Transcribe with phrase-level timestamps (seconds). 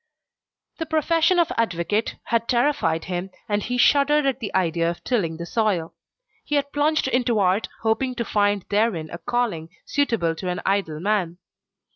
[0.79, 5.37] The profession of advocate had terrified him, and he shuddered at the idea of tilling
[5.37, 5.93] the soil.
[6.43, 10.99] He had plunged into art, hoping to find therein a calling suitable to an idle
[10.99, 11.37] man.